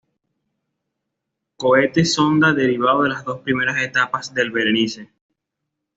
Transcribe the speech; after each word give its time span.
Cohete 1.57 2.05
sonda 2.05 2.53
derivado 2.53 3.03
de 3.03 3.09
las 3.09 3.23
dos 3.23 3.41
primeras 3.41 3.77
etapas 3.79 4.33
del 4.33 4.49
Berenice. 4.49 5.11